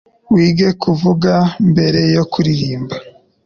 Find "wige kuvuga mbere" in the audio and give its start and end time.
0.33-2.01